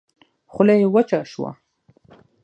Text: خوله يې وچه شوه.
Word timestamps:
خوله 0.53 0.75
يې 0.81 0.87
وچه 0.93 1.19
شوه. 1.31 1.51